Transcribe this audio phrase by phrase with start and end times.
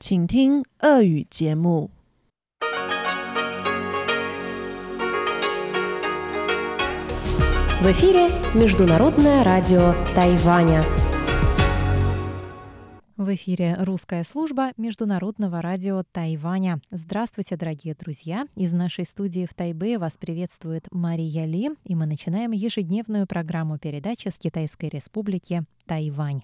[0.00, 1.90] 请听俄语节目。
[7.80, 10.82] В эфире Международное радио Тайваня.
[13.16, 16.80] В эфире русская служба Международного радио Тайваня.
[16.90, 18.46] Здравствуйте, дорогие друзья!
[18.56, 24.28] Из нашей студии в Тайбе вас приветствует Мария Ли, и мы начинаем ежедневную программу передачи
[24.28, 26.42] с Китайской Республики Тайвань.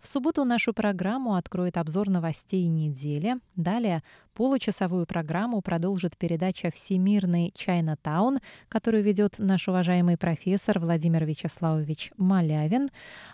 [0.00, 3.36] В субботу нашу программу откроет обзор новостей недели.
[3.56, 4.02] Далее
[4.34, 12.88] получасовую программу продолжит передача «Всемирный Чайна-таун», которую ведет наш уважаемый профессор Владимир Вячеславович Малявин.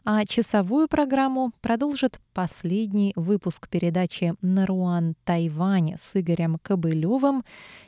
[0.05, 7.45] А часовую программу продолжит последний выпуск передачи «Наруан Тайвань» с Игорем Кобылевым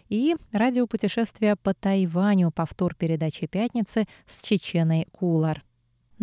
[0.08, 5.62] и радиопутешествие по Тайваню, повтор передачи «Пятницы» с Чеченой Кулар.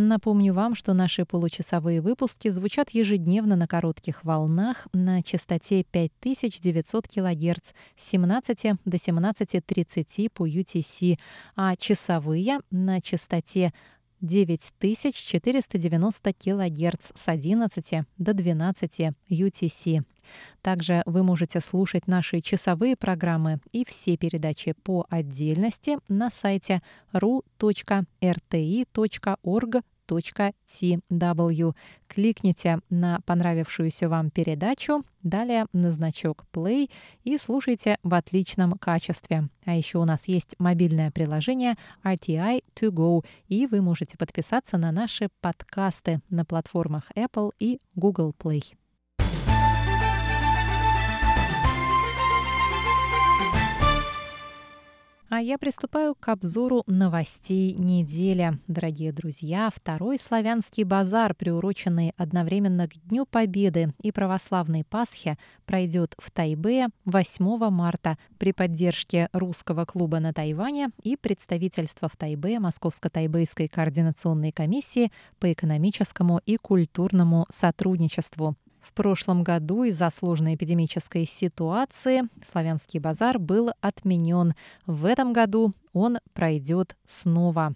[0.02, 7.73] Напомню вам, что наши получасовые выпуски звучат ежедневно на коротких волнах на частоте 5900 кГц
[7.98, 11.20] с 17 до 17.30 по UTC,
[11.57, 13.74] а часовые на частоте
[14.21, 20.03] 9490 кГц с 11 до 12 UTC.
[20.62, 26.81] Также вы можете слушать наши часовые программы и все передачи по отдельности на сайте
[27.13, 27.43] ru.rti.org
[30.10, 31.76] tw.
[32.07, 36.90] Кликните на понравившуюся вам передачу, далее на значок Play
[37.24, 39.49] и слушайте в отличном качестве.
[39.65, 44.91] А еще у нас есть мобильное приложение RTI To Go, и вы можете подписаться на
[44.91, 48.79] наши подкасты на платформах Apple и Google Play.
[55.32, 58.58] А я приступаю к обзору новостей недели.
[58.68, 65.38] Дорогие друзья, второй славянский базар, приуроченный одновременно к Дню Победы и православной Пасхе,
[65.68, 72.58] пройдет в Тайбе 8 марта при поддержке русского клуба на Тайване и представительства в Тайбе
[72.58, 78.56] Московско-Тайбэйской координационной комиссии по экономическому и культурному сотрудничеству.
[78.90, 84.54] В прошлом году из-за сложной эпидемической ситуации Славянский базар был отменен.
[84.88, 87.76] В этом году он пройдет снова.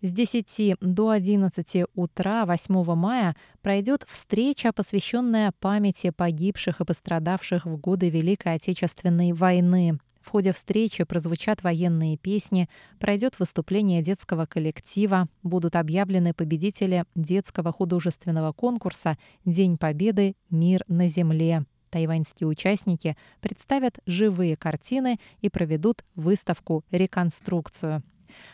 [0.00, 7.76] С 10 до 11 утра 8 мая пройдет встреча, посвященная памяти погибших и пострадавших в
[7.76, 10.00] годы Великой Отечественной войны.
[10.28, 12.68] В ходе встречи прозвучат военные песни,
[12.98, 19.16] пройдет выступление детского коллектива, будут объявлены победители детского художественного конкурса
[19.46, 20.36] «День Победы.
[20.50, 21.64] Мир на земле».
[21.88, 28.02] Тайваньские участники представят живые картины и проведут выставку-реконструкцию.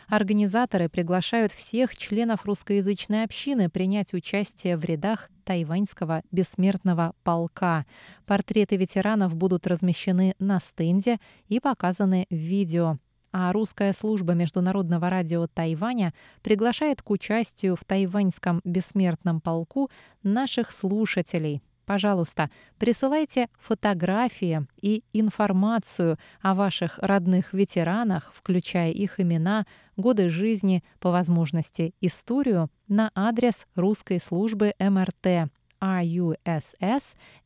[0.07, 7.85] Организаторы приглашают всех членов русскоязычной общины принять участие в рядах тайваньского бессмертного полка.
[8.25, 12.97] Портреты ветеранов будут размещены на стенде и показаны в видео
[13.37, 19.91] а русская служба Международного радио Тайваня приглашает к участию в тайваньском бессмертном полку
[20.23, 30.29] наших слушателей, Пожалуйста, присылайте фотографии и информацию о ваших родных ветеранах, включая их имена, годы
[30.29, 35.49] жизни, по возможности историю, на адрес русской службы МРТ
[35.81, 36.75] russ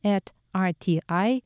[0.02, 1.42] at rti.org.tw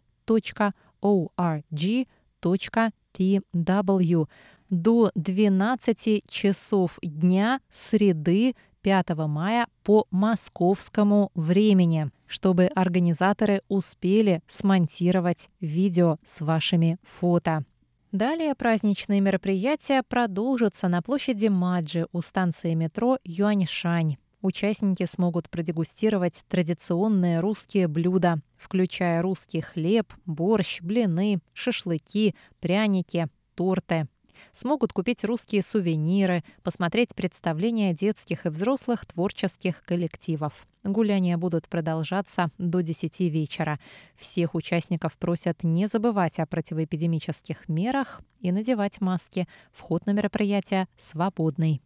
[4.70, 8.54] до 12 часов дня среды
[8.84, 17.64] 5 мая по московскому времени, чтобы организаторы успели смонтировать видео с вашими фото.
[18.12, 24.18] Далее праздничные мероприятия продолжатся на площади Маджи у станции метро Юаньшань.
[24.42, 34.08] Участники смогут продегустировать традиционные русские блюда, включая русский хлеб, борщ, блины, шашлыки, пряники, торты
[34.54, 40.66] смогут купить русские сувениры, посмотреть представления детских и взрослых творческих коллективов.
[40.84, 43.80] Гуляния будут продолжаться до 10 вечера.
[44.16, 49.48] Всех участников просят не забывать о противоэпидемических мерах и надевать маски.
[49.72, 51.80] Вход на мероприятие свободный.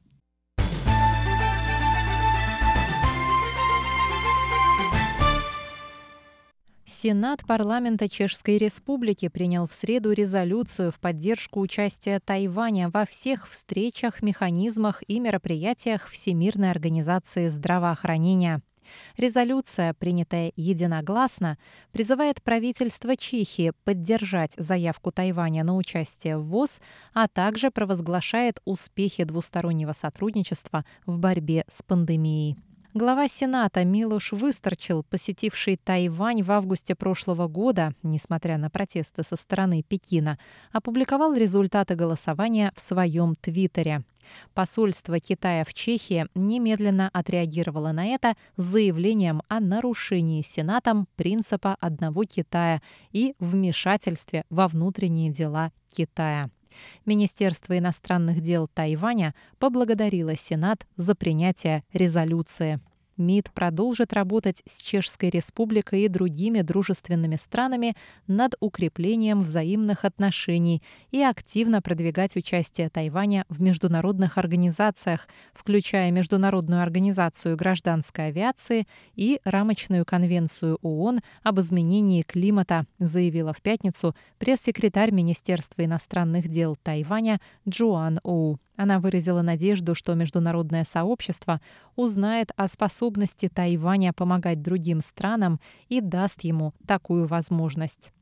[7.01, 14.21] Сенат парламента Чешской Республики принял в среду резолюцию в поддержку участия Тайваня во всех встречах,
[14.21, 18.63] механизмах и мероприятиях Всемирной организации здравоохранения.
[19.17, 21.57] Резолюция, принятая единогласно,
[21.93, 26.81] призывает правительство Чехии поддержать заявку Тайваня на участие в ВОЗ,
[27.15, 32.57] а также провозглашает успехи двустороннего сотрудничества в борьбе с пандемией.
[32.99, 39.85] Глава Сената Милуш Высторчил, посетивший Тайвань в августе прошлого года, несмотря на протесты со стороны
[39.85, 40.37] Пекина,
[40.73, 44.03] опубликовал результаты голосования в своем твиттере.
[44.53, 52.25] Посольство Китая в Чехии немедленно отреагировало на это с заявлением о нарушении Сенатом принципа одного
[52.25, 56.51] Китая и вмешательстве во внутренние дела Китая.
[57.07, 62.81] Министерство иностранных дел Тайваня поблагодарило Сенат за принятие резолюции.
[63.19, 71.23] МИД продолжит работать с Чешской Республикой и другими дружественными странами над укреплением взаимных отношений и
[71.23, 80.79] активно продвигать участие Тайваня в международных организациях, включая Международную организацию гражданской авиации и рамочную конвенцию
[80.83, 88.59] ООН об изменении климата, заявила в пятницу пресс-секретарь Министерства иностранных дел Тайваня Джоан Оу.
[88.79, 91.61] Она выразила надежду, что международное сообщество
[91.97, 95.59] узнает о способности Тайваня помогать другим странам
[95.89, 98.13] и даст ему такую возможность.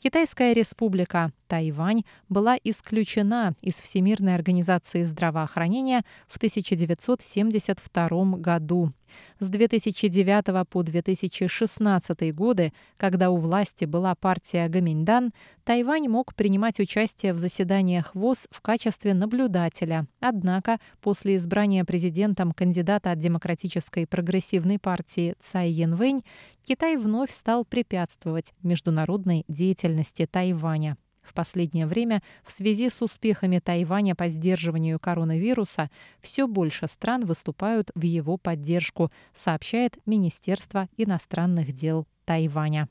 [0.00, 8.92] Китайская республика Тайвань была исключена из Всемирной организации здравоохранения в 1972 году.
[9.40, 15.32] С 2009 по 2016 годы, когда у власти была партия Гаминьдан,
[15.64, 20.06] Тайвань мог принимать участие в заседаниях ВОЗ в качестве наблюдателя.
[20.20, 26.22] Однако после избрания президентом кандидата от Демократической прогрессивной партии Цай Янвэнь
[26.62, 29.87] Китай вновь стал препятствовать международной деятельности
[30.26, 30.96] Тайваня.
[31.22, 35.90] В последнее время в связи с успехами Тайваня по сдерживанию коронавируса
[36.20, 42.88] все больше стран выступают в его поддержку, сообщает Министерство иностранных дел Тайваня.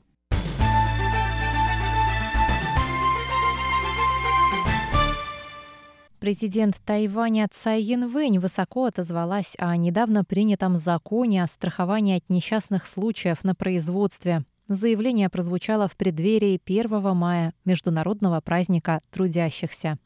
[6.20, 13.44] Президент Тайваня Цай Янвэнь высоко отозвалась о недавно принятом законе о страховании от несчастных случаев
[13.44, 14.44] на производстве.
[14.68, 19.98] Заявление прозвучало в преддверии 1 мая, международного праздника трудящихся.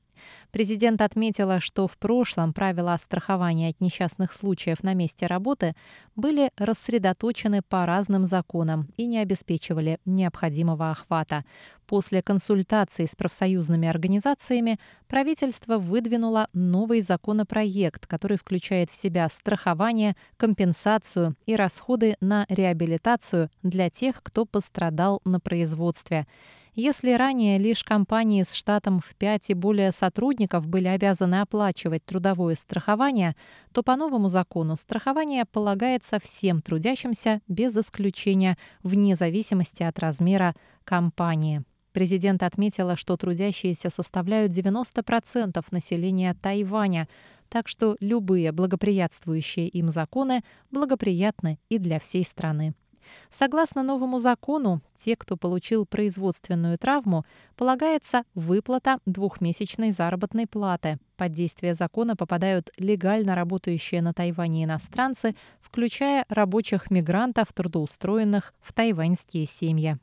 [0.50, 5.74] Президент отметила, что в прошлом правила страхования от несчастных случаев на месте работы
[6.14, 11.44] были рассредоточены по разным законам и не обеспечивали необходимого охвата.
[11.86, 14.78] После консультаций с профсоюзными организациями
[15.08, 23.90] правительство выдвинуло новый законопроект, который включает в себя страхование, компенсацию и расходы на реабилитацию для
[23.90, 26.26] тех, кто пострадал на производстве.
[26.74, 32.56] Если ранее лишь компании с штатом в 5 и более сотрудников были обязаны оплачивать трудовое
[32.56, 33.36] страхование,
[33.72, 40.54] то по новому закону страхование полагается всем трудящимся без исключения, вне зависимости от размера
[40.84, 41.62] компании.
[41.92, 47.06] Президент отметила, что трудящиеся составляют 90% населения Тайваня,
[47.50, 52.72] так что любые благоприятствующие им законы благоприятны и для всей страны.
[53.30, 57.24] Согласно новому закону, те, кто получил производственную травму,
[57.56, 60.98] полагается выплата двухмесячной заработной платы.
[61.16, 69.46] Под действие закона попадают легально работающие на Тайване иностранцы, включая рабочих мигрантов, трудоустроенных в тайваньские
[69.46, 69.98] семьи.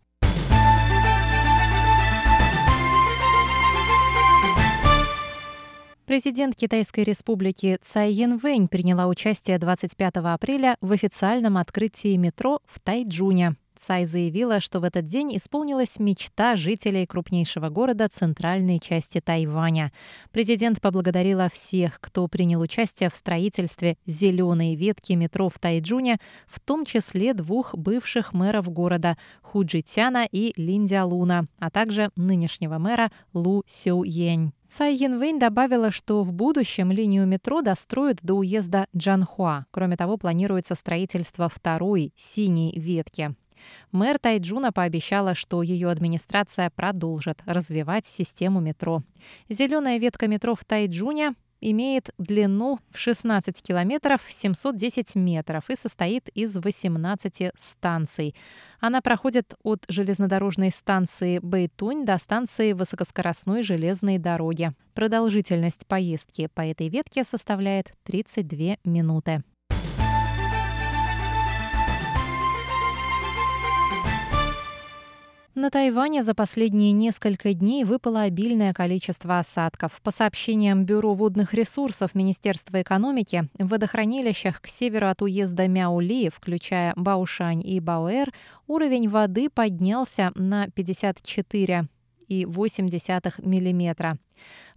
[6.09, 13.55] Президент Китайской республики Цай Янвэнь приняла участие 25 апреля в официальном открытии метро в Тайджуне.
[13.79, 19.93] Цай заявила, что в этот день исполнилась мечта жителей крупнейшего города центральной части Тайваня.
[20.31, 26.85] Президент поблагодарила всех, кто принял участие в строительстве зеленой ветки метро в Тайджуне, в том
[26.85, 33.63] числе двух бывших мэров города Худжи Тяна и Линдя Луна, а также нынешнего мэра Лу
[33.65, 34.51] Сю Янь.
[34.67, 39.65] Цай Янвэнь добавила, что в будущем линию метро достроят до уезда Джанхуа.
[39.71, 43.33] Кроме того, планируется строительство второй синей ветки.
[43.91, 49.03] Мэр Тайджуна пообещала, что ее администрация продолжит развивать систему метро.
[49.49, 56.55] Зеленая ветка метро в Тайджуне имеет длину в 16 километров 710 метров и состоит из
[56.55, 58.35] 18 станций.
[58.79, 64.71] Она проходит от железнодорожной станции Бэйтунь до станции высокоскоростной железной дороги.
[64.93, 69.43] Продолжительность поездки по этой ветке составляет 32 минуты.
[75.59, 79.99] На Тайване за последние несколько дней выпало обильное количество осадков.
[80.01, 86.93] По сообщениям Бюро водных ресурсов Министерства экономики, в водохранилищах к северу от уезда Мяули, включая
[86.95, 88.31] Баушань и Бауэр,
[88.67, 91.89] уровень воды поднялся на 54,8
[92.29, 94.17] мм.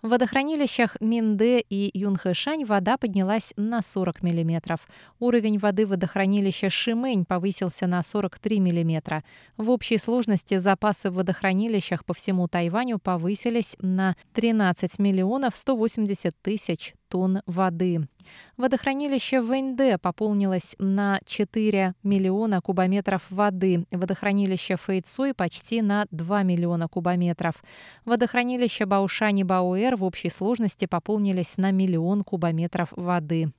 [0.03, 4.79] В водохранилищах Минде и Юнхэшань вода поднялась на 40 мм.
[5.21, 9.23] Уровень воды водохранилища Шимэнь повысился на 43 мм.
[9.57, 16.95] В общей сложности запасы в водохранилищах по всему Тайваню повысились на 13 миллионов 180 тысяч
[17.13, 18.09] тонн воды.
[18.57, 27.63] Водохранилище Вэньде пополнилось на 4 миллиона кубометров воды, водохранилище Фэйцуй почти на 2 миллиона кубометров.
[28.07, 29.52] Водохранилище Баушани-Бауэр
[29.97, 33.53] в общей сложности пополнились на миллион кубометров воды.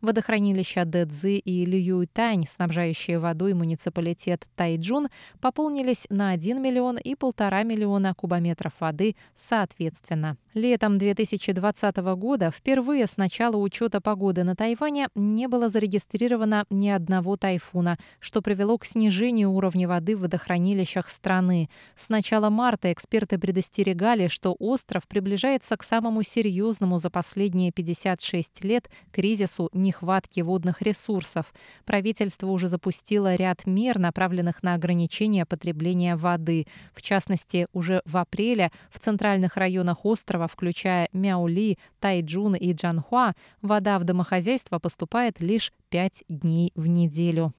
[0.00, 5.08] Водохранилища Дэдзи и Лююйтань, снабжающие водой муниципалитет Тайджун,
[5.40, 10.36] пополнились на 1 миллион и полтора миллиона кубометров воды соответственно.
[10.54, 17.36] Летом 2020 года впервые с начала учета погоды на Тайване не было зарегистрировано ни одного
[17.36, 21.68] тайфуна, что привело к снижению уровня воды в водохранилищах страны.
[21.96, 28.90] С начала марта эксперты предостерегали, что остров приближается к самому серьезному за последние 56 лет
[29.12, 31.52] кризису кризису нехватки водных ресурсов.
[31.84, 36.66] Правительство уже запустило ряд мер, направленных на ограничение потребления воды.
[36.94, 43.98] В частности, уже в апреле в центральных районах острова, включая Мяули, Тайджун и Джанхуа, вода
[43.98, 47.52] в домохозяйство поступает лишь 5 дней в неделю.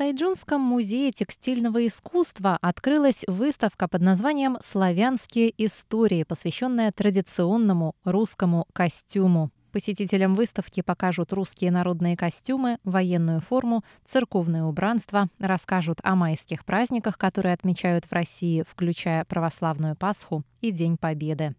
[0.00, 9.50] Тайджунском музее текстильного искусства открылась выставка под названием «Славянские истории», посвященная традиционному русскому костюму.
[9.72, 17.52] Посетителям выставки покажут русские народные костюмы, военную форму, церковное убранство, расскажут о майских праздниках, которые
[17.52, 21.54] отмечают в России, включая православную Пасху и День Победы.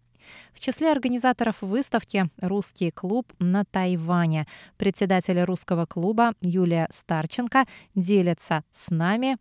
[0.52, 4.46] В числе организаторов выставки «Русский клуб на Тайване».
[4.76, 7.64] Председатель русского клуба Юлия Старченко
[7.94, 9.36] делится с нами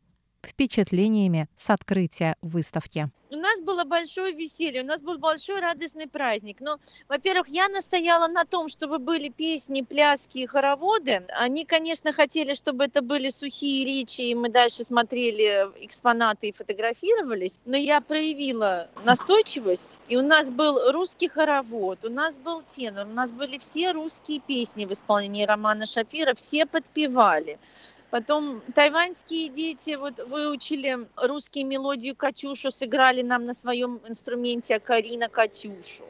[0.48, 6.58] впечатлениями с открытия выставки у нас было большое веселье, у нас был большой радостный праздник.
[6.60, 11.24] Но, во-первых, я настояла на том, чтобы были песни, пляски и хороводы.
[11.38, 17.60] Они, конечно, хотели, чтобы это были сухие речи, и мы дальше смотрели экспонаты и фотографировались.
[17.66, 23.14] Но я проявила настойчивость, и у нас был русский хоровод, у нас был тенор, у
[23.14, 27.60] нас были все русские песни в исполнении Романа Шапира, все подпевали.
[28.12, 36.04] Потом тайваньские дети вот выучили русские мелодию «Катюшу», сыграли нам на своем инструменте «Карина Катюшу».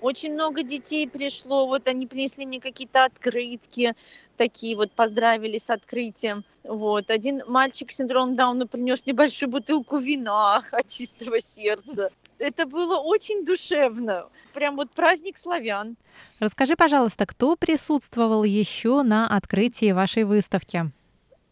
[0.00, 3.94] Очень много детей пришло, вот они принесли мне какие-то открытки,
[4.38, 6.44] такие вот поздравили с открытием.
[6.62, 7.10] Вот.
[7.10, 12.10] Один мальчик с синдромом Дауна принес небольшую бутылку вина от чистого сердца.
[12.38, 14.28] Это было очень душевно.
[14.54, 15.96] Прям вот праздник славян.
[16.40, 20.90] Расскажи, пожалуйста, кто присутствовал еще на открытии вашей выставки?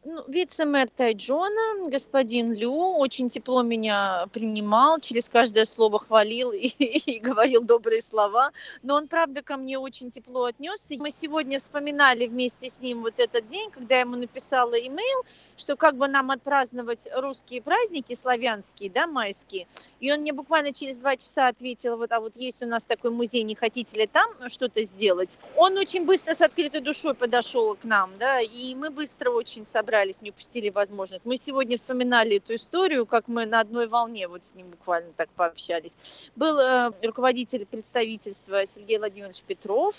[0.05, 7.21] Ну, вице-мэр Тайджона, господин Лю, очень тепло меня принимал, через каждое слово хвалил и, и
[7.21, 8.51] говорил добрые слова.
[8.83, 10.97] Но он, правда, ко мне очень тепло отнесся.
[10.99, 15.25] Мы сегодня вспоминали вместе с ним вот этот день, когда я ему написала имейл,
[15.57, 19.69] что как бы нам отпраздновать русские праздники, славянские, да, майские.
[20.01, 23.13] И он мне буквально через два часа ответил, вот, а вот есть у нас такой
[23.13, 25.39] музей, не хотите ли там что-то сделать?
[25.55, 29.92] Он очень быстро с открытой душой подошел к нам, да, и мы быстро очень собрались,
[30.21, 31.25] не упустили возможность.
[31.25, 35.29] Мы сегодня вспоминали эту историю, как мы на одной волне вот с ним буквально так
[35.31, 35.93] пообщались.
[36.37, 39.95] Был э, руководитель представительства Сергей Владимирович Петров,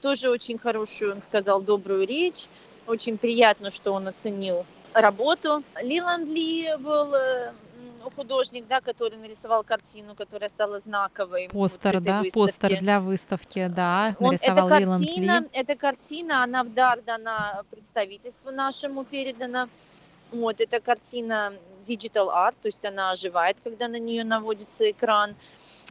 [0.00, 2.46] тоже очень хорошую, он сказал, добрую речь.
[2.86, 5.62] Очень приятно, что он оценил работу.
[5.80, 7.52] Лиланд Ли был э,
[8.10, 11.48] художник, да, который нарисовал картину, которая стала знаковой.
[11.48, 12.40] Постер, вот да, выставке.
[12.40, 15.48] постер для выставки, да, Он, нарисовал эта картина, Ли.
[15.52, 19.68] эта картина, она в дар дана представительству нашему передана.
[20.32, 21.52] Вот, эта картина
[21.86, 25.34] digital art, то есть она оживает, когда на нее наводится экран.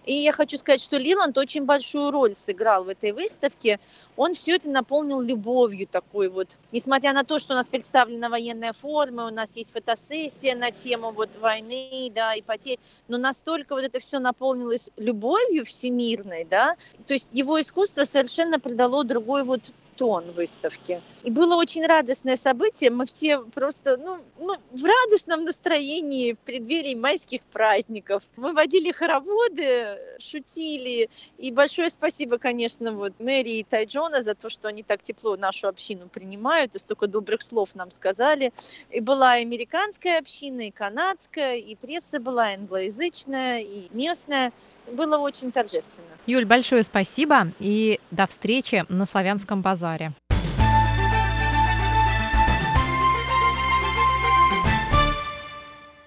[0.05, 3.79] И я хочу сказать, что Лиланд очень большую роль сыграл в этой выставке.
[4.15, 6.49] Он все это наполнил любовью такой вот.
[6.71, 11.11] Несмотря на то, что у нас представлена военная форма, у нас есть фотосессия на тему
[11.11, 17.13] вот войны, да, и потерь, но настолько вот это все наполнилось любовью всемирной, да, то
[17.13, 20.99] есть его искусство совершенно придало другой вот тон выставки.
[21.21, 22.89] И было очень радостное событие.
[22.89, 28.23] Мы все просто ну, ну, в радостном настроении в преддверии майских праздников.
[28.35, 31.11] Мы водили хороводы, шутили.
[31.37, 35.67] И большое спасибо, конечно, вот Мэри и Тайджона за то, что они так тепло нашу
[35.67, 38.53] общину принимают и столько добрых слов нам сказали.
[38.89, 44.51] И была и американская община, и канадская, и пресса была англоязычная, и местная.
[44.91, 46.07] Было очень торжественно.
[46.25, 49.90] Юль, большое спасибо и до встречи на Славянском базаре.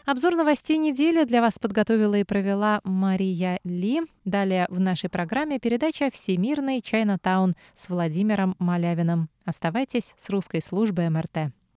[0.06, 4.02] Обзор новостей недели для вас подготовила и провела Мария Ли.
[4.26, 9.30] Далее в нашей программе передача «Всемирный Чайна Таун» с Владимиром Малявиным.
[9.46, 11.54] Оставайтесь с русской службой МРТ.